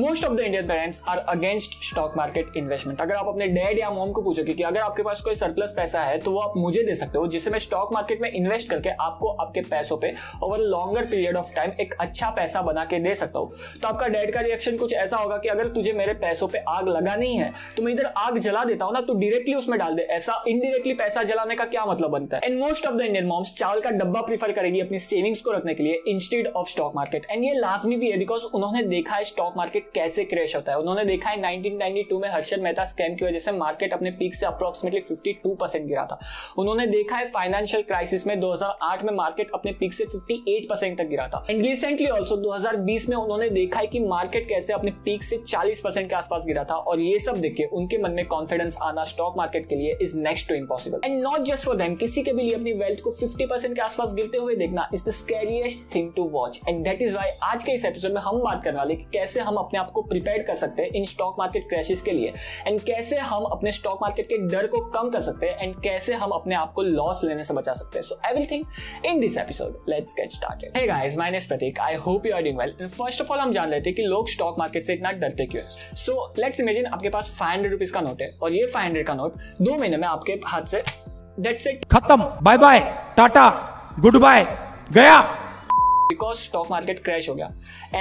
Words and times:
Most 0.00 0.24
of 0.24 0.34
the 0.34 0.40
Indian 0.40 0.66
parents 0.68 1.02
are 1.08 1.18
against 1.28 1.72
stock 1.84 2.12
market 2.16 2.52
investment 2.56 3.00
अगर 3.00 3.14
आप 3.14 3.26
अपने 3.28 3.46
dad 3.48 3.78
या 3.78 3.90
मॉम 3.90 4.12
को 4.12 4.22
पूछोगे 4.22 4.52
कि 4.54 4.62
अगर 4.62 4.80
आपके 4.80 5.02
पास 5.02 5.20
कोई 5.20 5.34
सरप्लस 5.34 5.72
पैसा 5.76 6.00
है 6.02 6.18
तो 6.18 6.30
वो 6.30 6.38
आप 6.40 6.52
मुझे 6.56 6.82
दे 6.82 6.94
सकते 6.94 7.18
हो, 7.18 7.26
जिससे 7.26 7.50
मैं 7.50 7.58
स्टॉक 7.58 7.92
मार्केट 7.92 8.22
में 8.22 8.30
इन्वेस्ट 8.30 8.70
करके 8.70 8.90
आपको 9.00 9.28
आपके 9.34 9.60
पैसों 9.62 9.96
पे 9.96 10.12
over 10.42 10.58
longer 10.60 11.06
period 11.06 11.36
of 11.36 11.52
time 11.54 11.72
एक 11.80 11.94
अच्छा 12.00 12.30
पैसा 12.30 12.62
बना 12.62 12.84
के 12.84 12.98
दे 12.98 13.14
सकता 13.14 13.38
हूँ। 13.38 13.50
तो 13.82 13.88
आपका 13.88 14.08
डैड 14.08 14.32
का 14.34 14.40
रिएक्शन 14.40 14.76
कुछ 14.76 14.94
ऐसा 14.94 15.16
होगा 15.16 15.36
कि 15.36 15.48
अगर 15.48 15.68
तुझे 15.70 15.92
मेरे 15.92 16.14
पैसों 16.16 16.48
पे 16.48 16.62
आग 16.68 16.88
लगानी 16.88 17.34
है 17.36 17.50
तो 17.76 17.82
मैं 17.82 17.92
इधर 17.92 18.06
आग 18.18 18.38
जला 18.38 18.64
देता 18.64 18.84
हूँ 18.84 18.94
ना 18.94 19.00
तो 19.00 19.14
डायरेक्टली 19.14 19.54
उसमें 19.54 19.78
डाल 19.78 19.94
दे। 19.94 20.02
ऐसा 20.10 20.42
इनडायरेक्टली 20.48 20.94
पैसा 20.94 21.22
जलाने 21.24 21.54
का 21.54 21.64
क्या 21.66 21.84
मतलब 21.86 22.10
बनता 22.10 22.36
है? 22.36 22.42
And 22.44 22.58
most 22.60 22.86
of 22.86 22.94
the 22.94 23.00
Indian 23.00 23.26
moms 23.26 23.54
चावल 23.58 23.80
का 23.80 23.90
डब्बा 23.92 24.20
प्रीफर 24.22 24.52
करेगी 24.52 24.80
अपनी 24.80 24.98
सेविंग्स 25.00 25.42
को 25.42 25.52
रखने 25.52 25.74
के 25.74 25.82
लिए 25.82 26.02
instead 26.08 26.46
of 26.48 26.68
stock 26.70 26.96
market 26.96 27.26
and 27.30 27.44
ये 27.44 27.54
लाजमी 27.56 27.96
भी 27.96 28.10
है 28.10 28.18
बिकॉज़ 28.18 28.44
उन्होंने 28.54 28.82
देखा 28.88 29.16
है 29.16 29.24
स्टॉक 29.26 29.56
मार्केट 29.56 29.88
कैसे 29.94 30.24
क्रैश 30.24 30.56
होता 30.56 30.72
है? 30.72 30.78
उन्होंने 30.78 31.04
देखा 31.04 31.30
है 31.30 31.36
1992 31.36 32.20
में 32.20 32.28
हर्षद 32.28 32.60
मेहता 32.60 32.84
स्कैम 32.84 33.14
की 33.14 33.24
वजह 33.24 33.38
से 33.38 33.52
मार्केट 33.52 33.92
अपने 33.92 34.10
पीक 34.10 34.34
से 34.34 34.46
अप्रोक्सीमेटली 34.46 35.00
52 35.00 35.54
परसेंट 35.54 35.86
गिरा 35.86 36.04
था। 36.12 36.18
उन्होंने 36.58 36.86
देखा 36.86 37.16
है 37.16 37.26
फाइनेंशियल 37.30 37.82
क्राइसिस 37.82 38.26
में 38.26 38.38
2008 38.40 39.04
में 39.04 39.12
मार्केट 39.14 39.50
अपने 39.54 39.72
पीक 39.72 39.92
से 39.92 40.04
58 40.04 40.68
परसेंट 40.70 40.98
तक 40.98 41.08
गिरा 41.08 41.26
था। 41.28 41.44
एंड 41.50 41.62
रिसेंटली 41.66 42.08
ऑल्सो 42.08 42.36
2020 42.36 43.08
में 43.08 43.16
उन्होंने 43.16 43.50
देखा 43.50 43.80
है 43.80 43.86
कि 43.86 44.00
मार्केट 44.00 44.48
कैसे 44.48 44.72
अपने 44.72 44.90
पीक 45.04 45.24
से 45.24 45.38
40 45.46 45.80
परसेंट 45.80 46.08
के 46.08 46.14
आसपास 46.14 46.44
गिरा 46.46 46.64
था। 46.64 46.74
और 46.74 47.00
ये 47.00 47.18
सब 47.18 47.40
देख 47.40 47.54
के 47.56 47.64
उनके 47.72 47.98
मन 47.98 48.10
में 48.10 48.26
कॉन्फिडेंस 48.26 48.78
आना 48.82 49.04
स्टॉक 49.04 49.36
मार्केट 49.36 49.68
के 49.68 49.76
लिए 49.76 49.96
is 50.02 50.16
next 50.18 50.48
to 50.48 50.54
impossible 50.54 51.00
and 51.04 51.22
not 51.22 51.42
just 51.44 51.66
for 51.66 51.76
them 51.76 51.94
किसी 51.96 52.22
के 52.22 52.32
भी 52.32 52.42
लिए 52.42 52.54
अपनी 52.54 52.72
वेल्थ 52.72 53.00
को 53.00 53.12
50 53.12 53.48
परसेंट 53.50 53.74
के 53.74 53.80
आसपास 53.80 54.14
गिरते 54.14 54.38
हुए 54.38 54.56
देखना 54.56 54.88
is 54.94 55.04
the 55.08 55.12
scariest 55.12 55.94
thing 55.94 56.12
to 56.16 56.28
watch 56.28 56.60
and 56.68 56.84
that 56.84 57.02
is 57.02 57.16
why 57.16 57.30
आज 57.42 57.64
के 57.64 57.72
इस 57.72 57.84
एपिसोड 57.84 58.12
में 58.12 58.20
हम 58.20 58.40
बात 58.42 58.62
करने 58.64 58.78
वाले 58.78 58.94
कि 58.94 59.04
कैसे 59.12 59.40
हम 59.40 59.56
अपने 59.56 59.78
आप 59.80 59.90
को 59.90 60.02
प्रिपेयर 60.02 60.42
कर 60.42 60.54
सकते 60.54 60.82
हैं 60.82 60.90
इन 60.90 61.04
स्टॉक 61.04 61.36
मार्केट 61.38 61.68
क्रैशेस 61.68 62.00
के 62.00 62.10
लिए। 62.10 62.32
एंड 62.66 62.80
कैसे 62.82 63.18
हम 63.24 63.44
अपने 63.46 63.72
स्टॉक 63.72 63.98
मार्केट 64.02 64.26
के 64.26 64.38
डर 64.48 64.66
को 64.66 64.78
कम 64.90 65.10
कर 65.10 65.20
सकते 65.20 65.46
हैं 65.46 65.58
एंड 65.58 65.74
कैसे 65.82 66.14
हम 66.14 66.30
अपने 66.30 66.54
आप 66.54 66.72
को 66.72 66.82
लॉस 66.82 67.20
लेने 67.24 67.44
से 67.44 67.54
बचा 67.54 67.72
सकते 67.72 67.98
हैं। 67.98 68.02
So 68.02 68.20
everything 68.26 68.64
in 69.06 69.20
this 69.20 69.38
episode 69.38 69.78
let's 69.88 70.14
get 70.14 70.32
started 70.32 70.76
hey 70.76 70.86
guys 70.86 71.18
my 71.18 71.30
name 71.30 71.48
Pratik 71.48 71.80
I 71.80 71.94
hope 72.06 72.26
you 72.26 72.34
are 72.34 72.42
doing 72.42 72.58
well 72.58 72.74
first 72.80 73.22
of 73.22 73.32
all 73.32 73.38
हम 73.38 73.52
जान 73.52 73.68
लेते 73.68 73.90
हैं 73.90 73.96
कि 73.96 74.02
लोग 74.02 74.28
स्टॉक 74.28 74.58
मार्केट 74.58 74.84
से 74.84 74.94
इतना 74.94 75.12
डरते 75.12 75.46
क्यों 75.46 75.62
है। 75.64 75.94
सो 75.96 76.32
लेट्स 76.38 76.60
इमेजिन 76.60 76.86
आपके 76.86 77.08
पास 77.08 77.36
500 77.40 77.70
रुपीस 77.70 77.90
का 77.90 78.00
नोट 78.00 78.22
है 78.22 78.30
और 78.42 78.52
ये 78.52 78.66
500 78.66 79.06
का 79.06 79.14
नोट 79.14 79.36
दो 79.62 79.76
महीने 79.78 79.96
में 79.96 80.08
आपके 80.08 80.40
हाथ 80.46 80.62
से 80.62 80.82
दैट्स 81.40 81.66
इट 81.66 81.84
खत्म। 81.92 82.30
Bye 82.42 82.58
bye 82.58 82.80
tata 83.16 83.48
good 84.00 84.16
bye 84.16 84.46
गया। 84.92 85.39
because 86.12 86.42
stock 86.48 86.68
market 86.74 87.02
crash 87.08 87.30
ho 87.32 87.36
gaya 87.40 87.52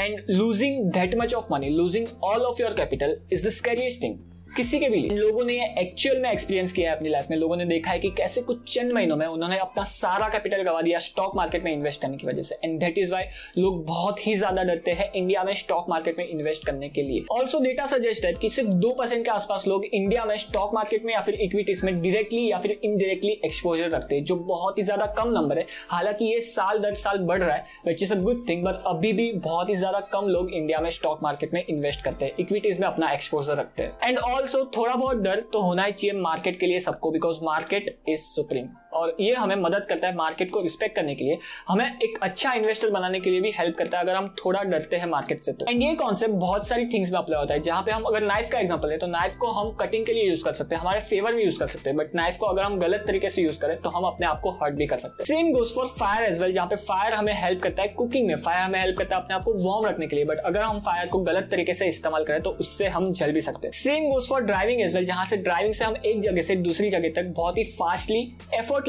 and 0.02 0.36
losing 0.42 0.82
that 0.98 1.16
much 1.24 1.38
of 1.42 1.50
money 1.56 1.72
losing 1.82 2.10
all 2.32 2.50
of 2.52 2.62
your 2.66 2.74
capital 2.82 3.16
is 3.30 3.48
the 3.48 3.56
scariest 3.62 4.02
thing. 4.08 4.20
किसी 4.50 4.80
के 4.80 4.89
भी 4.89 4.97
लिए। 4.97 5.17
लोगों 5.17 5.44
ने 5.45 5.53
ये 5.53 5.66
एक्चुअल 5.80 6.22
में 6.22 6.30
एक्सपीरियंस 6.31 6.72
किया 6.73 6.89
है 6.89 6.95
अपनी 6.95 7.09
लाइफ 7.09 7.28
में। 7.30 7.36
लोगों 7.38 7.55
ने 7.58 7.66
देखा 7.66 7.92
है 7.92 8.00
कि 8.00 8.09
कैसे 8.17 8.42
कुछ 8.42 8.73
चंद 8.73 8.92
महीनों 8.92 9.16
में 9.17 9.25
उन्होंने 9.28 9.58
अपना 9.59 9.83
सारा 9.86 10.28
कैपिटल 10.30 10.61
गवा 10.64 10.81
दिया 10.81 11.00
स्टॉक 11.00 11.36
मार्केट 11.36 11.64
में 11.64 11.72
इन्वेस्ट 11.72 12.02
करने 12.02 12.17
की 12.17 12.28
वजह 12.28 12.42
से। 12.42 12.55
एंड 12.64 12.80
दैट 12.80 12.97
इज़ 12.97 13.14
वाई 13.14 13.23
लोग 13.58 13.86
बहुत 13.88 14.25
ही 14.27 14.33
ज़्यादा 14.36 14.64
डरते 14.64 14.92
हैं 14.92 15.11
इंडिया 15.14 15.44
में 15.44 15.53
स्टॉक 15.55 15.86
मार्केट 15.89 16.17
में 16.17 16.27
इन्वेस्ट 16.27 16.66
करने 16.66 16.89
के 16.89 17.02
लिए। 17.02 17.23
ऑल्सो 17.31 17.59
डेटा 17.59 17.86
सजेस्टेड 17.88 18.38
कि 18.39 18.50
सिर्फ़ 18.50 18.70
दो 18.72 18.89
परसेंट 18.92 19.23
के 19.25 19.31
आसपास 19.31 19.67
लोग 19.67 19.86
इंडिया 19.86 20.25
में 20.25 20.36
स्टॉक 20.38 20.73
मार्केट 20.73 21.05
में 21.05 21.14
या 21.14 21.22
फिर 21.22 21.36
इक्विटीज 21.38 21.83
में 21.83 22.02
डायरेक्टली 22.02 22.50
या 22.52 22.59
फिर 22.59 22.72
इनडायरेक्टली 22.73 23.31
एक्सपोजर 23.45 23.89
रखते 23.89 24.16
हैं, 24.16 24.23
जो 24.23 24.36
बहुत 24.36 24.77
ही 24.77 24.83
ज़्यादा 24.83 25.05
कम 25.17 25.31
नंबर 25.31 25.58
है। 25.58 25.66
हालाँकि 25.89 26.25
ये 26.25 26.39
साल 26.42 26.80
दर 26.80 26.94
साल 26.95 27.17
बढ़ 27.23 27.42
रहा 27.44 27.55
है 27.55 27.64
which 27.86 28.03
is 28.03 28.14
a 28.14 28.17
good 28.20 28.47
thing 28.50 28.64
but 28.66 28.83
अभी 28.88 29.14
भी 29.14 29.31
बहुत 29.33 29.70
ही 29.70 29.75
ज़्यादा 29.75 30.00
कम 30.14 30.27
लोग 30.27 30.52
इंडिया 30.52 30.80
में 30.80 30.89
स्टॉक 30.89 31.20
मार्केट 31.23 31.53
में 31.53 31.64
इन्वेस्ट 31.66 32.03
करते 32.03 32.25
हैं। 32.25 32.33
इक्विटीज 32.39 32.80
में 32.80 32.88
अपना 32.88 33.11
एक्सपोजर 33.11 33.58
रखते 33.58 33.83
हैं। 33.83 33.97
एंड 34.03 34.17
ऑल्सो 34.40 34.64
थोड़ा 34.78 34.95
बहुत 34.95 35.18
डर 35.18 35.40
तो 35.54 35.62
होना 35.62 35.84
ही 35.84 35.92
चाहिए 35.92 36.20
मार्केट 36.20 36.59
के 36.59 36.66
लिए 36.66 36.80
सबको 36.80 37.12
बिकॉज़ 37.12 37.44
मार्केट 37.44 37.98
इज़ 38.09 38.22
सुप्रीम 38.23 38.68
और 39.00 39.16
ये 39.19 39.33
हमें 39.33 39.55
मदद 39.58 39.86
करता 39.89 40.08
है 40.08 40.15
मार्केट 40.15 40.52
को 40.52 40.61
रिस्पेक्ट 40.61 40.95
करने 40.95 41.15
के 41.15 41.23
लिए। 41.23 41.37
हमें 41.67 41.86
एक 41.86 42.17
अच्छा 42.23 42.54
इन्वेस्टर 42.54 42.89
बनाने 42.92 43.20
के 43.20 43.30
लिए 43.30 43.42
भी 43.42 43.52
हेल्प 43.52 43.77
करता 43.77 43.98
है, 43.98 44.04
अगर 44.04 44.15
हम 44.15 44.27
थोड़ा 44.39 44.64
डरते 44.65 44.98
हैं 44.98 45.08
मार्केट 45.10 45.39
से 45.39 45.52
तो। 45.54 45.65
एंड 45.70 45.82
ये 45.83 45.93
कॉन्सेप्ट 45.95 46.33
बहुत 46.37 46.67
सारी 46.67 46.86
थिंग्स 46.87 47.11
में 47.11 47.20
अप्लाई 47.20 47.39
होता 47.39 47.54
है, 47.54 47.59
जहाँ 47.61 47.82
पे 47.83 47.92
हम 47.92 48.04
अगर 48.05 48.23
नाइफ 48.26 48.49
का 48.52 48.59
एग्ज़ाम्पल 48.59 48.92
है 48.92 48.98
तो 48.98 49.08
नाइफ 49.09 49.36
को 49.36 49.52
हम 49.52 49.71
कटिंग 49.80 50.05
के 50.05 50.14
लिए 50.14 50.27
यूज़ 50.30 50.43
कर 50.45 50.54
सकते 50.54 50.76
हैं, 50.76 50.82
हमारे 50.82 50.99
फेवर 51.02 51.33
में 51.33 51.43
यूज़ 51.43 51.59
कर 51.59 51.67
सकते 51.67 51.89
हैं 51.89 51.98
बट 51.98 52.15
नाइफ 52.15 52.38
को 52.38 52.45
अगर 52.45 52.64
हम 52.64 52.77
गलत 52.80 53.04
तरीके 53.08 53.30
से 53.30 53.42
यूज़ 53.42 53.59
करें 53.59 53.76
तो 53.82 53.89
हम 53.89 54.04
अपने 54.05 54.27
आप 54.27 54.39
को 54.42 54.52
हर्ट 54.54 54.76
भी 54.76 54.88
कर 54.88 54.98
सकते 54.98 55.23
हैं। 55.23 55.26
Same 55.27 55.52
goes 55.54 55.73
for 55.76 55.88
fire 55.89 56.23
as 56.23 56.42
well 56.42 56.54
जहाँ 56.54 56.67
पे 56.67 56.76
फायर 56.77 57.14
हमें 57.14 57.33
हेल्प 57.36 57.61
करता 57.61 57.82
है 57.82 57.88
कुकिंग 57.89 58.27
में। 58.27 58.36
फायर 58.38 58.64
हमें 58.64 58.80
हेल्प 58.80 58.98
करता 58.98 59.15
है 59.15 59.21
अपने 59.21 59.36
आप 59.36 59.43
को 59.43 59.54
वार्म 59.59 59.86
रखने 59.86 60.08
के 60.08 60.15
लिए 60.15 60.26
बट 60.26 60.39
अगर 60.42 60.61
हम 60.61 60.80
फायर 60.82 61.08
को 61.08 61.20
गलत 61.21 61.48
तरीके 61.52 61.73
से 61.73 61.88
इस्तेमाल 61.88 62.23
करें 62.23 62.42
तो 62.42 62.49
उससे 62.59 62.88
हम 62.89 63.11
जल 63.14 63.32
भी 63.32 63.42
सकते 63.42 63.67
हैं। 63.67 63.71
Same 63.73 64.09
goes 64.09 64.30
for 64.30 64.43
driving 64.43 64.82
as 64.82 64.95
well 64.95 65.05
जहाँ 65.05 65.26
से 65.26 65.38
ड्राइविंग 65.39 65.73
से 65.73 65.86
हम 65.86 65.95
एक 65.98 66.20
जगह 66.21 66.42
से 66.42 66.55
दूसरी 66.58 66.89
जगह 66.89 67.09
तक 67.15 67.33
बहुत 67.36 67.58
ही 67.58 67.64
फास्टली 67.65 68.21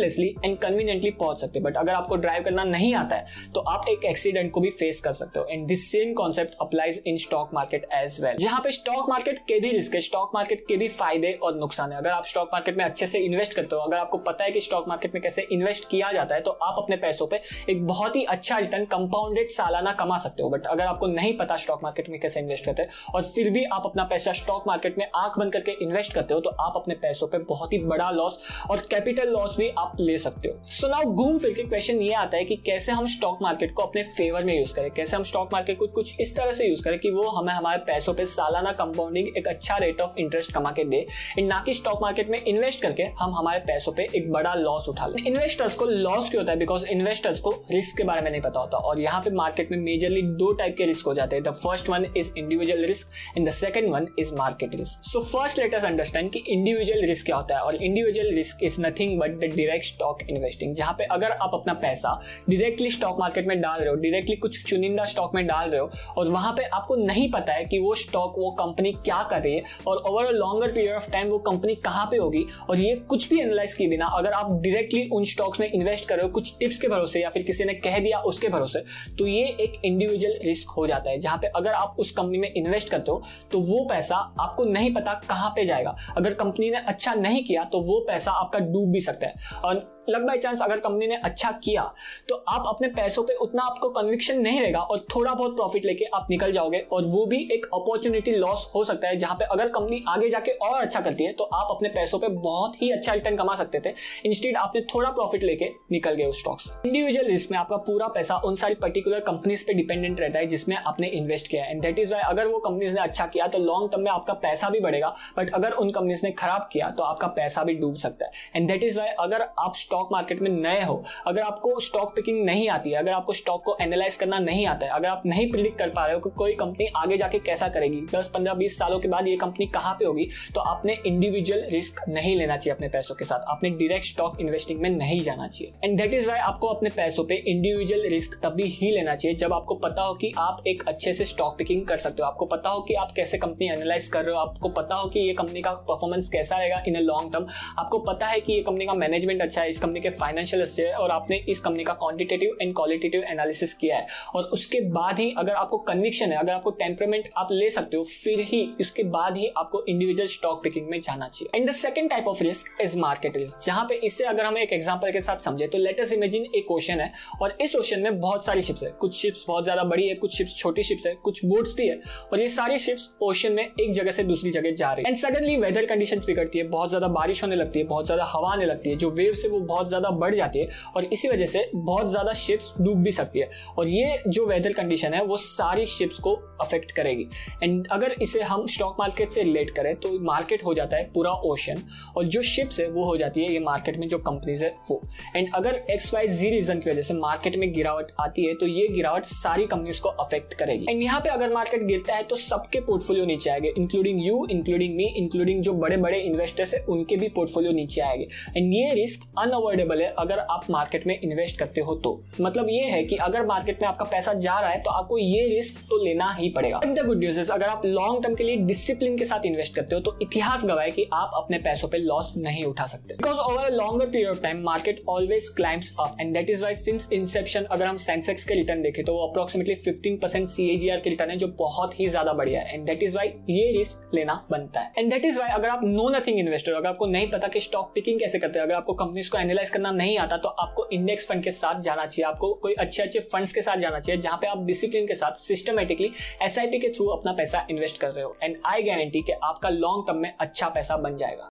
एफर्टलेसली 0.01 0.35
एंड 0.45 0.59
कन्वीनियंटली 0.59 1.11
पहुँच 1.13 1.41
सकते 1.41 1.59
हैं। 1.59 1.65
बट 1.65 1.77
अगर 1.77 1.93
आपको 1.93 2.17
ड्राइव 2.17 2.43
करना 2.45 2.65
नहीं 2.65 2.95
आता 2.95 3.17
है 3.17 3.25
तो 3.55 3.61
आप 3.71 3.89
एक 3.89 4.05
एक्सीडेंट 4.05 4.51
को 4.53 4.61
भी 4.61 4.71
फेस 4.71 5.01
कर 5.01 5.13
सकते 5.13 5.41
हो। 5.41 5.47
And 5.47 5.67
this 5.69 5.91
same 5.93 6.13
concept 6.15 6.55
applies 6.61 7.03
in 7.07 7.17
stock 7.19 7.51
market 7.55 7.87
as 7.95 8.21
well 8.23 8.37
जहाँ 8.41 8.61
पे 8.61 8.71
स्टॉक 8.73 9.09
मार्केट 9.11 9.39
के 9.49 9.59
भी 9.61 9.71
रिस्क 9.73 9.95
है 9.95 10.01
स्टॉक 10.01 10.31
मार्केट 10.35 10.65
के 10.69 10.77
भी 10.77 10.89
फ़ायदे 10.91 11.33
और 11.43 11.59
नुकसान 11.59 11.93
है। 11.93 11.99
अगर 11.99 12.11
आप 12.11 12.25
स्टॉक 12.27 12.51
मार्केट 12.53 12.77
में 12.79 12.85
अच्छे 12.85 13.07
से 13.07 13.19
इन्वेस्ट 13.21 13.55
करते 13.55 13.77
हो, 13.77 13.83
अगर 13.83 13.97
आपको 13.97 14.19
पता 14.21 14.45
है 14.45 14.51
कि 14.51 14.61
स्टॉक 14.61 14.89
मार्केट 14.89 15.15
में 15.15 15.23
कैसे 15.23 15.47
इन्वेस्ट 15.53 15.89
किया 15.91 16.13
जाता 16.13 16.35
है 16.35 16.41
तो 16.41 16.51
आप 16.63 16.75
अपने 16.79 16.97
पैसों 16.99 17.27
पे 17.27 17.41
एक 17.71 17.87
बहुत 17.87 18.17
ही 18.17 18.25
अच्छा 18.27 18.59
रिटर्न 18.59 18.85
कंपाउंडेड 18.87 19.49
सालाना 19.51 19.93
कमा 19.95 20.19
सकते 20.19 20.43
हो। 20.43 20.51
बट 20.51 20.67
अगर 20.67 20.85
आपको 20.85 21.07
नहीं 21.09 21.37
पता 21.37 21.57
स्टॉक 21.57 21.83
मार्केट 21.83 22.09
में 22.09 22.19
कैसे 22.21 22.41
इन्वेस्ट 22.41 22.65
करते 22.65 22.83
हैं, 22.83 22.89
और 23.15 23.23
फिर 23.25 23.51
भी 23.51 23.65
आप 23.67 23.87
अपना 23.87 24.05
पैसा 24.05 24.33
स्टॉक 24.33 24.65
मार्केट 24.67 24.99
में 24.99 25.07
आँख 25.15 25.39
बंद 25.39 25.53
करके 25.53 25.73
इन्वेस्ट 25.83 26.15
करते 26.15 26.35
हो 26.35 26.41
तो 26.41 26.51
आप 26.61 26.77
अपने 26.77 26.95
पैसों 27.03 27.27
पर 27.29 27.43
बहुत 27.45 27.73
ही 27.73 27.79
बड़ा 27.81 28.11
लॉस 28.11 28.39
और 28.71 28.83
कैपिटल 28.91 29.29
लॉस 29.31 29.57
भी 29.59 29.69
आप 29.79 29.90
ले 30.01 30.17
सकते 30.19 30.49
हो। 30.49 30.71
सो 30.71 30.89
नाउ 30.89 31.05
घूम 31.05 31.39
फिर 31.39 31.53
के 31.53 31.63
क्वेश्चन 31.63 32.01
ये 32.01 32.13
आता 32.15 32.37
है 32.37 32.45
कि 32.45 32.57
कैसे 32.57 32.93
हम 32.93 33.07
स्टॉक 33.09 33.39
मार्केट 33.43 33.73
को 33.75 33.83
अपने 33.83 34.03
फेवर 34.11 34.45
में 34.45 34.57
यूज़ 34.59 34.75
करें, 34.77 34.91
कैसे 34.91 35.17
हम 35.17 35.23
स्टॉक 35.23 35.53
मार्केट 35.53 35.79
को 35.79 35.87
कुछ 35.89 36.21
इस 36.21 36.35
तरह 36.37 36.53
से 36.53 36.69
यूज़ 36.69 36.83
करें 36.85 36.99
कि 36.99 37.11
वो 37.11 37.29
हमें 37.31 37.53
हमारे 37.53 37.79
पैसों 37.87 38.15
पे 38.15 38.25
सालाना 38.27 38.73
कंपाउंडिंग 38.73 39.37
एक 39.39 39.49
अच्छा 39.49 39.77
रेट 39.77 40.01
ऑफ़ 40.01 40.15
इंटरेस्ट 40.19 40.53
कमा 40.53 40.71
के 40.71 40.85
दे। 40.85 41.07
ना 41.41 41.63
कि 41.67 41.75
स्टॉक 41.75 41.99
मार्केट 42.03 42.31
में 42.31 42.43
इन्वेस्ट 42.43 42.83
करके 42.83 43.03
हम 43.19 43.35
हमारे 43.35 43.59
पैसों 43.61 43.93
पे 43.93 44.09
एक 44.15 44.31
बड़ा 44.33 44.55
लॉस 44.55 44.89
उठा 44.89 45.07
लें। 45.07 45.23
इन्वेस्टर्स 45.25 45.77
को 45.77 45.85
लॉस 45.85 46.31
क्यों 46.31 46.43
होता 46.43 46.53
है? 46.53 46.59
बिकॉज़ 46.59 46.87
इन्वेस्टर्स 46.89 47.41
को 47.41 47.51
रिस्क 47.73 47.97
के 47.97 48.05
बारे 48.05 48.21
में 48.21 48.31
नहीं 48.31 48.41
पता 48.41 48.61
होता। 48.61 48.79
और 48.79 49.01
यहाँ 49.01 49.21
पे 49.23 49.31
मार्केट 49.33 49.71
में 49.71 49.79
मेजरली 49.79 50.23
दो 50.23 50.53
टाइप 50.53 50.75
के 50.79 50.85
रिस्क 50.85 51.07
हो 51.07 51.15
जाते 51.15 51.37
हैं। 51.37 51.45
The 51.45 51.53
first 51.55 51.89
one 51.89 52.07
is 52.17 52.31
individual 52.39 52.85
risk 52.85 53.37
and 53.37 53.49
the 53.49 53.53
second 53.53 53.93
one 53.93 54.07
is 54.19 54.35
market 54.35 54.75
risk 54.75 55.05
so 55.05 55.21
first 55.23 55.59
let 55.59 55.75
us 55.75 55.85
understand 55.85 56.31
कि 56.33 56.43
इंडिविजुअल 56.49 57.05
रिस्क 57.07 57.27
क्या 57.27 57.37
होता 57.37 57.55
है। 57.55 57.61
और 57.61 57.77
individual 57.77 58.35
risk 58.35 58.63
is 58.65 58.81
nothing 58.81 59.19
but 59.21 59.39
the 59.41 59.53
direct 59.81 59.95
stock 59.95 60.19
investing 60.31 60.75
जहाँ 60.75 60.95
पे 60.99 61.05
अगर 61.13 61.31
आप 61.33 61.51
अपना 61.55 61.73
पैसा 61.75 62.19
डायरेक्टली 62.51 62.91
स्टॉक 62.91 63.19
मार्केट 63.21 63.47
में 63.47 63.61
डाल 63.61 63.81
रहे 63.81 63.89
हो 63.89 63.95
डायरेक्टली 63.97 64.37
कुछ 64.37 64.65
चुनिंदा 64.65 65.05
स्टॉक 65.05 65.35
में 65.35 65.47
डाल 65.47 65.69
रहे 65.71 65.81
हो, 65.81 65.91
और 66.17 66.29
वहाँ 66.29 66.53
पे 66.53 66.65
आपको 66.65 66.97
नहीं 66.97 67.31
पता 67.33 67.53
है 67.53 67.65
कि 67.65 67.79
वो 67.79 67.95
स्टॉक 67.95 68.39
वो 68.39 68.51
कंपनी 68.61 68.93
क्या 68.95 69.23
कर 69.31 69.41
रही 69.43 69.55
है, 69.55 69.63
और 69.87 69.97
over 69.99 70.25
a 70.25 70.31
longer 70.33 70.73
period 70.73 70.95
of 70.95 71.11
time 71.11 71.29
वो 71.29 71.39
कंपनी 71.41 71.75
कहाँ 71.85 72.07
पे 72.11 72.17
होगी, 72.17 72.45
और 72.69 72.79
ये 72.79 72.95
कुछ 73.11 73.29
भी 73.31 73.41
एनालाइज 73.41 73.75
किए 73.75 73.89
बिना 73.89 74.07
अगर 74.15 74.33
आप 74.33 74.53
डायरेक्टली 74.55 75.09
उन 75.11 75.25
स्टॉक्स 75.25 75.61
में 75.61 75.71
इन्वेस्ट 75.71 76.09
कर 76.09 76.17
रहे 76.17 76.27
हो, 76.27 76.31
कुछ 76.31 76.57
टिप्स 76.61 76.79
के 76.79 76.89
भरोसे 76.89 77.23
या 77.23 77.31
फिर 77.31 77.43
किसी 77.43 77.65
ने 77.65 77.75
कह 77.77 77.99
दिया 77.99 78.19
उसके 78.23 78.49
भरोसे 78.49 78.83
तो 79.19 79.27
ये 79.27 79.45
एक 79.61 79.81
इंडिविजुअल 79.85 80.39
रिस्क 80.45 80.71
हो 80.71 80.87
जाता 80.87 81.11
है, 81.11 81.19
जहाँ 81.19 81.39
पे 81.39 81.47
अगर 81.57 81.73
आप 81.75 81.97
उस 81.99 82.11
कंपनी 82.13 82.39
में 82.39 82.53
इन्वेस्ट 82.53 82.91
करते 82.91 83.11
हो 83.11 83.23
तो 83.53 83.61
वो 83.63 83.85
पैसा 83.85 84.17
आपको 84.41 84.65
नहीं 84.65 84.93
पता 84.95 85.15
कहाँ 85.29 85.51
पे 85.51 85.65
जाएगा। 85.67 85.95
अगर 86.17 86.35
कंपनी 86.35 86.71
ने 86.71 86.77
अच्छा 86.89 87.15
नहीं 87.15 87.43
किया 87.45 87.65
तो 87.65 87.81
वो 87.83 87.99
पैसा 88.09 88.33
आपका 88.33 88.59
डूब 88.61 88.91
भी 88.93 89.01
सकता 89.01 89.27
है। 89.27 89.35
और 89.65 90.00
लग 90.09 90.27
बाई 90.27 90.39
चांस 90.39 90.61
अगर 90.63 90.81
कंपनी 90.81 91.07
ने 91.07 91.17
अच्छा 91.17 91.51
किया 91.65 91.83
तो 92.29 92.35
आप 92.49 92.65
अपने 92.69 92.89
पैसों 92.91 93.23
पे 93.23 93.35
उतना 93.37 93.63
आपको 93.63 93.89
कन्विक्शन 93.91 94.41
नहीं 94.41 94.61
रहेगा 94.61 94.81
और 94.81 94.99
थोड़ा 95.15 95.35
बहुत 95.35 95.57
प्रॉफिट 95.57 95.85
लेके 95.87 96.05
आप 96.15 96.27
निकल 96.31 96.53
जाओगे 96.53 96.79
और 96.93 97.05
वो 97.07 97.25
भी 97.27 97.39
एक 97.53 97.67
अपॉर्चुनिटी 97.75 98.31
लॉस 98.33 98.71
हो 98.75 98.85
सकता 98.85 99.09
है, 99.09 99.17
जहाँ 99.17 99.37
पे 99.37 99.45
अगर 99.45 99.69
कंपनी 99.69 100.03
आगे 100.09 100.31
जाके 100.31 100.53
और 100.53 100.81
अच्छा 100.81 101.01
करती 101.01 101.25
है 101.25 101.33
तो 101.33 101.45
आप 101.45 101.69
अपने 101.71 101.89
पैसों 101.89 102.19
पे 102.19 102.29
बहुत 102.31 102.81
ही 102.83 102.91
अच्छा 102.91 103.13
रिटर्न 103.13 103.37
कमा 103.37 103.55
सकते 103.55 103.81
थे। 103.81 103.93
इंस्टेड 104.25 104.57
आपने 104.57 104.81
थोड़ा 104.95 105.11
प्रॉफिट 105.11 105.45
लेके 105.45 105.71
निकल 105.93 106.15
गए 106.15 106.25
उस 106.25 106.41
स्टॉक्स 106.41 106.71
इंडिविजुअल 106.87 107.27
रिस्क 107.27 107.51
में 107.51 107.59
आपका 107.59 107.77
पूरा 107.87 108.09
पैसा 108.09 108.37
उन 108.41 108.55
सारी 108.57 108.75
पर्टिकुलर 108.77 109.21
कंपनीज़ 109.21 109.65
पे 109.67 109.75
डिपेंडेंट 109.75 110.21
रहता 110.21 110.39
है, 110.39 110.47
जिसमें 110.47 110.77
आपने 110.77 111.07
इन्वेस्ट 111.09 111.49
किया 111.49 111.65
एंड 111.65 111.83
दैट 111.83 111.99
इज़ 111.99 112.13
वाई 112.15 112.23
अगर 112.23 112.47
वो 112.47 112.59
कंपनीज़ 112.61 112.95
ने 112.95 113.01
अच्छा 113.01 113.27
किया 113.27 113.47
तो 113.47 113.59
लॉन्ग 113.59 113.91
टर्म 113.93 114.03
में 114.03 114.11
आपका 114.11 114.35
पैसा 114.43 114.71
भी 114.71 114.81
बढ़ेगा 114.81 115.15
बट 115.39 115.55
अगर 115.55 115.73
उन 115.73 115.91
कंपनीज़ 115.91 116.21
ने 116.25 116.31
खराब 116.33 116.69
किया 116.73 116.91
तो 116.91 117.03
आपका 117.03 117.27
पैसा 117.37 117.65
भी 117.65 117.75
डूब 117.75 117.95
सकता 117.97 118.27
है। 118.27 118.33
एंड 118.57 118.69
दैट 118.69 118.85
इज़ 118.85 118.99
वाई 119.01 119.09
अगर 119.21 119.49
आप 119.59 119.75
स्टॉक 119.91 120.09
मार्केट 120.13 120.41
में 120.43 120.51
नए 120.53 120.83
हो। 120.83 121.03
अगर 121.27 121.41
आपको 121.43 121.79
स्टॉक 121.81 122.15
पिकिंग 122.17 122.45
नहीं 122.45 122.69
आती 122.69 122.91
है, 122.91 122.97
अगर 122.97 123.13
आपको 123.13 123.33
स्टॉक 123.33 123.63
को 123.65 123.77
एनालाइज 123.81 124.17
करना 124.17 124.39
नहीं 124.41 124.67
आता 124.67 124.87
है, 124.87 124.93
अगर 124.93 125.09
आप 125.09 125.23
नहीं 125.27 125.51
प्रिडिक्ट 125.53 125.79
कर 125.79 125.89
पा 125.91 126.05
रहे 126.07 126.15
हो 126.15 126.21
कि 126.21 126.31
कोई 126.37 126.53
कंपनी 126.55 126.87
आगे 126.97 127.17
जाके 127.17 127.39
कैसा 127.41 127.69
करेगी, 127.69 128.01
दस, 128.15 128.29
पंद्रह, 128.35 128.55
बीस 128.55 128.79
सालों 128.79 128.99
के 129.01 129.09
बाद 129.09 129.29
ये 129.29 129.37
कंपनी 129.37 129.67
कहाँ 129.69 129.95
पे 129.95 130.05
होगी 130.05 130.27
तो 130.55 130.61
आपने 130.63 130.97
इंडिविजुअल 131.07 131.65
रिस्क 131.73 132.01
नहीं 132.09 132.37
लेना 132.37 132.57
चाहिए 132.57 132.75
अपने 132.75 132.89
पैसों 132.89 133.15
के 133.15 133.25
साथ। 133.25 133.51
आपने 133.51 133.71
डायरेक्ट 133.73 134.07
स्टॉक 134.07 134.41
इन्वेस्टिंग 134.41 134.81
में 134.81 134.89
नहीं 134.91 135.21
जाना 135.23 135.49
चाहिए। 135.49 135.73
एंड 135.85 135.99
दैट 136.01 136.15
इज़ 136.15 136.29
वाई 136.29 136.39
आपको 136.41 136.69
अपने 136.69 136.91
पैसों 136.97 137.25
पे 137.25 137.35
इंडिविजुअल 137.47 138.09
रिस्क 138.11 138.39
तभी 138.43 138.69
ही 138.71 138.91
लेना 138.91 139.15
चाहिए 139.15 139.37
जब 139.39 139.53
आपको 139.53 139.75
पता 139.81 140.03
हो 140.03 140.15
कि 140.15 140.33
आप 140.39 140.63
एक 140.67 140.83
अच्छे 140.89 141.15
से 141.15 141.25
स्टॉक 141.25 141.59
पिकिंग 141.59 141.85
कर 141.87 141.97
सकते 141.97 142.23
हो। 142.23 142.29
आपको 142.29 142.47
पता 142.47 142.71
हो 142.71 142.81
कि 142.81 142.95
आप 142.97 143.13
कैसे 143.17 143.39
कंपनी 143.39 143.69
एनालाइज 143.69 144.09
कर 144.09 144.25
रहे 144.25 144.35
हो। 144.35 144.41
आपको 144.41 144.69
पता 144.71 144.95
हो 144.95 145.09
कि 145.09 145.21
ये 145.21 145.33
कंपनी 145.35 145.63
का 145.63 145.73
परफॉर्मेंस 145.91 146.29
कैसा 146.29 146.57
रहेगा 146.57 146.83
इन 146.89 146.95
अ 146.95 147.01
लॉन्ग 147.03 147.33
टर्म 147.33 147.47
आपको 147.79 147.99
पता 148.05 148.27
है 148.27 148.41
कि 148.41 148.53
ये 148.53 148.63
कंपनी 148.63 148.87
का 148.87 148.95
मैनेजमेंट 148.97 149.43
अच्छा 149.43 149.63
है, 149.63 149.69
इस 149.71 149.79
कंपनी 149.81 150.01
के 150.01 150.11
फाइनेंशियल 150.13 150.65
है 150.71 150.93
और 150.95 151.11
आपने 151.11 151.37
इस 151.49 151.61
कंपनी 151.61 151.85
का 151.85 151.93
क्वांटिटेटिव 151.95 152.57
एंड 152.63 152.75
क्वालिटेटिव 152.75 153.23
एनालिसिस 153.31 153.75
किया 153.75 153.97
है। 153.97 154.07
और 154.35 154.45
उसके 154.53 154.81
बाद 154.91 155.19
ही 155.21 155.35
अगर 155.39 155.53
आपको 155.55 155.79
कन्विक्शन 155.81 156.33
है, 156.33 156.37
अगर 156.37 156.53
आपको 156.53 156.71
टेम्परमेंट 156.73 157.29
आप 157.37 157.49
ले 157.53 157.71
सकते 157.71 157.97
हो, 157.97 158.03
फिर 158.05 158.41
ही 158.43 158.61
इसके 158.81 159.03
बाद 159.11 159.37
ही 159.37 159.47
आपको 159.57 159.85
इंडिविजुअल 159.89 160.29
स्टॉक 160.29 160.63
पिकिंग 160.65 160.89
में 160.89 160.99
जाना 161.01 161.29
चाहिए। 161.29 161.59
And 161.59 161.69
the 161.69 161.73
second 161.75 162.11
type 162.11 162.29
of 162.29 162.43
risk 162.43 162.83
is 162.83 162.99
market 162.99 163.37
risk 163.37 163.65
जहाँ 163.65 163.85
पे 163.85 163.95
इससे 164.05 164.25
अगर 164.27 164.45
हम 164.45 164.59
एक 164.59 164.73
एग्जांपल 164.73 165.13
के 165.13 165.21
साथ 165.21 165.39
समझे 165.41 165.67
तो 165.67 165.79
लेटेस्ट 165.79 166.15
इमेजिन 166.15 166.47
एक 166.57 166.71
ओशन 166.71 167.01
है 167.01 167.11
और 167.43 167.57
इस 167.61 167.77
ओशन 167.77 168.01
में 168.01 168.21
बहुत 168.21 168.47
सारी 168.47 168.63
शिप्स 168.63 168.83
है। 168.83 168.91
कुछ 169.01 169.15
शिप्स 169.15 169.45
बहुत 169.49 169.65
ज़्यादा 169.65 169.85
बड़ी 169.85 170.09
है, 170.09 170.15
कुछ 170.15 170.37
शिप्स 170.37 170.57
छोटी 170.57 170.83
शिप्स 170.83 171.07
है, 171.07 171.15
कुछ 171.15 171.45
बोट्स 171.45 171.75
भी 171.77 171.87
है 171.89 171.99
और 172.33 172.41
ये 172.41 172.49
सारी 172.51 172.79
शिप्स 172.79 173.09
ओशन 173.23 173.53
में 173.53 173.63
एक 173.63 173.93
जगह 173.93 174.11
से 174.11 174.25
दूसरी 174.25 174.51
जगह 174.51 174.75
जा 174.75 174.93
रही 174.93 175.05
है। 175.05 175.09
एंड 175.09 175.17
सडनली 175.19 175.57
वेदर 175.59 175.87
कंडीशन 175.87 176.19
बिगड़ती 176.21 176.59
है, 176.59 176.65
बहुत 176.69 176.89
ज़्यादा 176.89 177.09
बारिश 177.11 177.43
होने 177.43 177.57
लगती 177.57 177.79
है, 177.79 177.85
बहुत 177.87 178.07
ज़्यादा 178.07 178.25
हवा 178.27 178.53
आने 178.53 178.65
लगती 178.65 178.91
है, 178.91 178.97
जो 178.97 179.11
वेव 179.13 179.33
से 179.35 179.49
वो 179.49 179.61
बहुत 179.71 179.89
ज़्यादा 179.89 180.11
बढ़ 180.13 180.35
जाती 180.35 180.59
है 180.59 180.69
और 180.97 181.05
इसी 181.07 181.29
वजह 181.29 181.47
से 181.47 181.71
बहुत 181.75 182.11
ज़्यादा 182.11 182.33
शिप्स 182.35 182.73
डूब 182.81 183.03
भी 183.03 183.13
सकती 183.13 183.41
है। 183.41 183.49
और 183.79 183.89
ये 183.89 184.23
जो 184.29 184.47
वेदर 184.47 184.73
कंडीशन 184.73 185.15
है, 185.15 185.25
वो 185.25 185.37
सारी 185.39 185.87
शिप्स 185.89 186.19
को 186.19 186.35
अफेक्ट 186.61 186.93
करेगी। 186.93 187.27
एंड 187.63 187.87
अगर 187.93 188.15
इसे 188.23 188.41
हम 188.43 188.67
स्टॉक 188.69 188.97
मार्केट 189.01 189.29
से 189.29 189.43
रिलेट 189.43 189.71
करें 189.71 189.95
तो 189.97 190.09
मार्केट 190.23 190.65
हो 190.65 190.75
जाता 190.75 190.97
है 190.97 191.05
पूरा 191.15 191.31
ओशन 191.45 191.83
और 192.17 192.25
जो 192.27 192.43
शिप्स 192.45 192.81
है, 192.81 192.89
वो 192.89 193.05
हो 193.05 193.17
जाती 193.17 193.45
है 193.45 193.53
ये 193.53 193.59
मार्केट 193.61 193.97
में 193.97 194.07
जो 194.09 194.19
कंपनीज़ 194.21 194.65
है, 194.65 194.75
वो। 194.91 195.03
एंड 195.37 195.49
अगर 195.55 195.75
एक्स 195.91 196.13
वाई 196.15 196.29
जी 196.31 196.51
रीजन 196.51 196.81
की 196.81 196.91
वजह 196.91 197.03
से 197.03 197.15
मार्केट 197.17 197.57
में 197.57 197.73
गिरावट 197.73 198.13
आती 198.21 198.45
है 198.47 198.55
तो 198.55 198.67
ये 198.69 198.87
गिरावट 198.91 199.25
सारी 199.27 199.67
कंपनीज़ 199.67 200.01
को 200.03 200.09
अफेक्ट 200.21 200.55
करेगी। 200.55 200.87
एंड 200.91 201.03
यहाँ 201.03 201.21
पे 201.21 201.31
अगर 201.31 201.53
मार्केट 201.53 201.83
गिरता 201.85 202.15
है 202.15 202.23
तो 202.23 202.37
सबके 202.39 202.81
पोर्टफोलियो 202.83 203.25
नीचे 203.27 203.51
आएँगे 203.51 203.73
including 203.79 204.25
you 204.27 204.47
including 204.51 204.95
me 204.97 205.05
including 205.17 205.63
जो 205.63 205.73
बड़े 205.75 205.97
बड़े 205.99 206.19
इन्वेस्टर्स 206.21 206.75
है, 206.75 206.81
उनके 206.83 207.17
भी 207.17 207.29
पोर्टफोलियो 207.31 207.73
नीचे 207.73 208.01
आएँगे। 208.01 208.27
एंड 208.57 208.73
ये 208.75 208.93
रिस्क 208.95 209.27
अनअवॉइडेबल 209.61 210.03
है, 210.03 210.15
अगर 210.19 210.39
आप 210.41 210.67
मार्केट 210.71 211.07
में 211.07 211.19
इन्वेस्ट 211.21 211.59
करते 211.59 211.81
हो 211.81 211.95
तो। 211.97 212.11
मतलब 212.41 212.69
ये 212.71 212.85
है 212.87 213.03
कि 213.05 213.17
अगर 213.19 213.47
मार्केट 213.47 213.83
में 213.83 213.89
आपका 213.89 214.05
पैसा 214.07 214.33
जा 214.35 214.59
रहा 214.61 214.71
है 214.71 214.81
तो 214.83 214.91
आपको 214.93 215.19
ये 215.19 215.47
रिस्क 215.49 215.81
तो 215.91 216.05
लेना 216.05 216.31
ही 216.33 216.49
पड़ेगा। 216.51 216.81
द 216.87 217.05
गुड 217.07 217.19
न्यूज़ 217.19 217.51
अगर 217.53 217.67
आप 217.67 217.87
लॉन्ग 217.87 218.23
टर्म 218.23 218.35
के 218.35 218.45
लिए 218.45 218.57
डिसिप्लिन 218.65 219.17
के 219.19 219.25
साथ 219.25 219.47
इन्वेस्ट 219.47 219.75
करते 219.75 219.95
हो 219.95 220.01
तो 220.01 220.17
इतिहास 220.23 220.65
गवाए 220.67 220.91
कि 220.91 221.07
आप 221.15 221.31
अपने 221.35 221.59
पैसों 221.61 221.89
पे 221.89 221.99
लॉस 221.99 222.33
नहीं 222.39 222.65
उठा 222.65 222.87
सकते। 222.87 223.15
Because 223.15 223.39
over 223.41 223.65
a 223.65 223.69
longer 223.71 224.07
period 224.07 224.31
of 224.31 224.41
time 224.43 224.63
market 224.65 225.03
always 225.09 225.49
climbs 225.57 225.95
up 226.01 226.17
and 226.21 226.33
that 226.35 226.51
is 226.51 226.65
why 226.65 226.75
since 226.77 227.09
inception 227.13 227.65
अगर 227.71 227.87
हम 227.87 227.97
सेंसेक्स 227.99 228.45
के 228.45 228.55
रिटर्न 228.55 228.83
देखें 228.83 229.05
तो 229.05 229.15
वो 229.15 229.27
अप्रोक्सीमेटली 229.27 229.75
फिफ्टीन 229.77 230.17
परसेंट 230.19 230.49
सीएजीआर 230.49 231.01
के 231.01 231.11
रिटर्न 231.11 231.31
है, 231.31 231.37
जो 231.37 231.49
बहुत 231.59 231.99
ही 232.01 232.07
ज़्यादा 232.07 232.33
बढ़िया 232.33 232.61
है। 232.61 232.75
एंड 232.75 232.87
दैट 232.87 233.03
इज़ 233.03 233.17
वाई 233.17 233.33
ये 233.51 233.71
रिस्क 233.73 234.11
लेना 234.15 234.35
बनता 234.51 234.81
है। 234.81 234.93
एंड 234.99 235.11
दैट 235.11 235.25
इज़ 235.25 235.41
वाई 235.41 235.51
अगर 235.51 235.69
आप 235.69 235.81
नो 235.85 236.09
नथिंग 236.11 236.39
इन्वेस्टर 236.39 236.73
अगर 236.73 236.89
आपको 236.89 237.07
नहीं 237.09 237.31
पता 237.31 237.49
कि 237.49 237.61
स्टॉक 237.61 237.93
पिकिंग 237.95 238.19
कैसे 238.21 238.39
करते 238.39 238.59
हैं, 238.59 238.67
अगर 238.67 238.75
आपको 238.75 238.93
कंपनीज़ 238.95 239.31
को 239.31 239.39
एनालाइज 239.51 239.71
करना 239.71 239.91
नहीं 239.93 240.17
आता 240.19 240.37
तो 240.37 240.49
आपको 240.61 240.87
इंडेक्स 240.93 241.27
फंड 241.29 241.43
के 241.45 241.51
साथ 241.51 241.81
जाना 241.83 242.05
चाहिए। 242.07 242.25
आपको 242.25 242.53
कोई 242.57 242.75
अच्छे 242.75 243.03
अच्छे 243.03 243.21
फंड्स 243.23 243.53
के 243.53 243.63
साथ 243.63 243.77
जाना 243.79 243.99
चाहिए, 244.01 244.21
जहाँ 244.21 244.39
पे 244.43 244.47
आप 244.47 244.65
डिसिप्लिन 244.65 245.07
के 245.07 245.15
साथ 245.15 245.41
सिस्टमेटिकली 245.41 246.11
एस 246.43 246.57
के 246.59 246.89
थ्रू 246.89 247.07
अपना 247.09 247.33
पैसा 247.33 247.67
इन्वेस्ट 247.71 248.01
कर 248.01 248.11
रहे 248.11 248.25
हो। 248.25 248.37
एंड 248.43 248.57
आई 248.67 248.83
गारंटी 248.83 249.21
कि 249.21 249.33
आपका 249.45 249.69
लॉन्ग 249.71 250.07
टर्म 250.07 250.19
में 250.19 250.35
अच्छा 250.39 250.69
पैसा 250.69 250.97
बन 250.99 251.17
जाएगा। 251.17 251.49